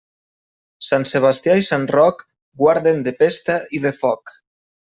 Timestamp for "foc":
4.03-4.35